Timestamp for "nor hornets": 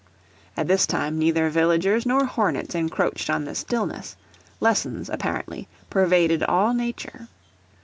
2.07-2.73